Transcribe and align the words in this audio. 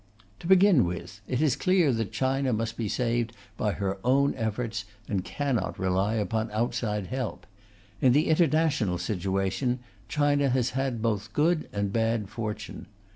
To 0.39 0.47
begin 0.47 0.83
with, 0.85 1.21
it 1.27 1.43
is 1.43 1.55
clear 1.55 1.93
that 1.93 2.11
China 2.11 2.53
must 2.53 2.75
be 2.75 2.87
saved 2.89 3.33
by 3.55 3.73
her 3.73 3.99
own 4.03 4.33
efforts, 4.33 4.85
and 5.07 5.23
cannot 5.23 5.77
rely 5.77 6.15
upon 6.15 6.49
outside 6.49 7.05
help. 7.05 7.45
In 8.01 8.11
the 8.11 8.27
international 8.29 8.97
situation, 8.97 9.77
China 10.09 10.49
has 10.49 10.71
had 10.71 11.03
both 11.03 11.33
good 11.33 11.69
and 11.71 11.93
bad 11.93 12.29
fortune. 12.29 12.87